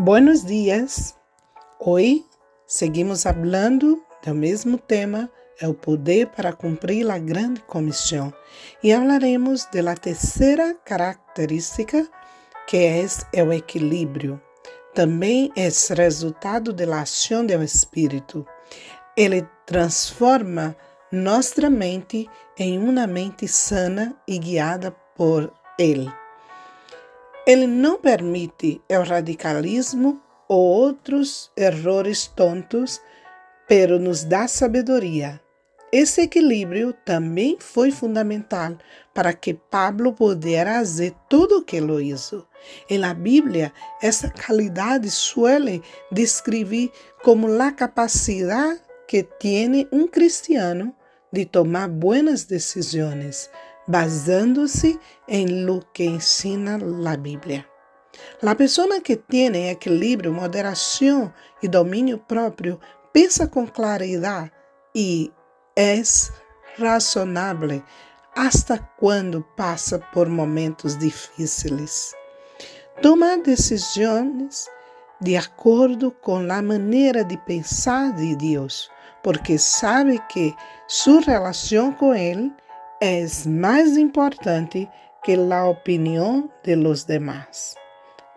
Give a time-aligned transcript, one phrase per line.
[0.00, 1.16] Buenos dias.
[1.80, 2.24] Hoje
[2.68, 5.28] seguimos falando do mesmo tema,
[5.60, 8.32] é o poder para cumprir a grande comissão,
[8.80, 12.08] e falaremos da terceira característica,
[12.68, 12.76] que
[13.32, 14.40] é o equilíbrio.
[14.94, 18.46] Também é resultado da ação do Espírito.
[19.16, 20.76] Ele transforma
[21.10, 26.08] nossa mente em uma mente sana e guiada por Ele.
[27.48, 33.00] Ele não permite o radicalismo ou outros erros tontos,
[33.66, 35.40] pero nos dá sabedoria.
[35.90, 38.76] Esse equilíbrio também foi fundamental
[39.14, 42.46] para que Pablo pudesse fazer tudo o que ele hizo.
[42.90, 46.92] Em Bíblia, essa qualidade suele descrever
[47.24, 50.94] como a capacidade que tem um cristiano
[51.32, 53.48] de tomar buenas decisões,
[53.88, 57.68] basándose en lo que ensina la Biblia.
[58.40, 62.78] La persona que tiene equilibrio, moderación y dominio propio
[63.12, 64.52] piensa con claridad
[64.94, 65.32] y
[65.74, 66.32] es
[66.76, 67.82] razonable
[68.36, 72.14] hasta cuando pasa por momentos difíciles.
[73.02, 74.68] Toma decisiones
[75.20, 78.90] de acordo com a maneira de pensar de Deus,
[79.22, 80.54] porque sabe que
[80.86, 82.52] sua relação com Ele
[83.00, 84.90] es más importante
[85.22, 87.76] que la opinión de los demás.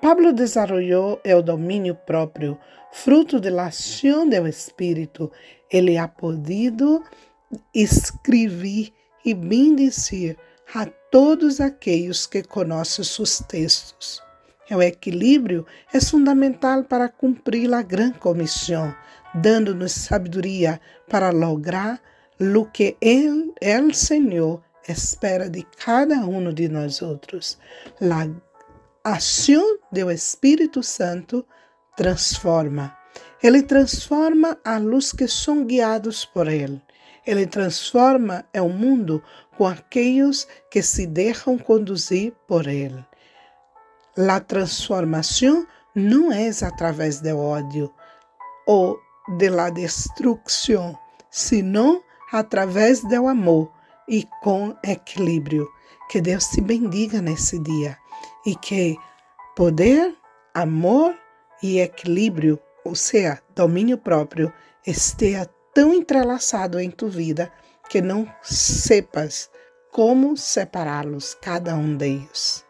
[0.02, 2.60] Pablo desarrolló el dominio propio,
[2.92, 5.32] fruto de la acción del Espíritu.
[5.70, 7.04] Ele ha podido
[7.74, 8.92] escrever
[9.24, 10.38] e bendecir
[10.74, 14.22] a todos aqueles que conhecem seus textos.
[14.72, 18.96] O equilíbrio é fundamental para cumprir a grande comissão,
[19.34, 22.02] dando-nos sabedoria para lograr
[22.42, 27.60] lo que Ele, el Senhor espera de cada um de nós outros.
[28.02, 31.46] A ação do Espírito Santo
[31.96, 32.98] transforma.
[33.44, 36.82] Ele transforma a luz que são guiados por Ele.
[37.28, 39.24] Ele transforma o mundo
[39.56, 43.06] com aqueles que se deixam conduzir por Ele.
[44.18, 47.94] A transformação não é através do ódio
[48.66, 49.00] ou
[49.38, 50.98] de la destruição,
[51.30, 52.02] senão
[52.32, 53.72] através do amor
[54.08, 55.68] e com equilíbrio.
[56.10, 57.98] Que Deus te bendiga nesse dia
[58.46, 58.98] e que
[59.56, 60.16] poder,
[60.54, 61.16] amor
[61.64, 64.52] e equilíbrio, ou seja, domínio próprio,
[64.86, 67.52] esteja tão entrelaçado em tua vida
[67.90, 69.50] que não sepas
[69.92, 72.66] como separá-los, cada um deles.